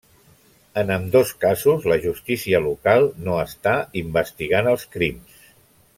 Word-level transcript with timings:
En 0.81 0.93
ambdós 0.95 1.33
casos, 1.45 1.85
la 1.93 1.99
justícia 2.07 2.63
local 2.69 3.05
no 3.27 3.37
està 3.45 3.77
investigant 4.03 4.71
els 4.73 4.91
crims. 4.97 5.37